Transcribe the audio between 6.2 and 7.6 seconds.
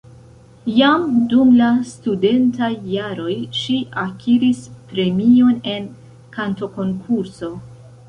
kantokonkurso.